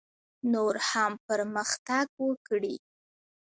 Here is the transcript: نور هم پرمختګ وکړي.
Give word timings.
نور 0.51 0.75
هم 0.89 1.11
پرمختګ 1.27 2.05
وکړي. 2.25 2.75